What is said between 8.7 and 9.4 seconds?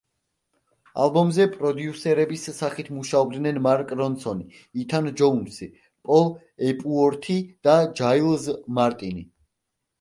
მარტინი.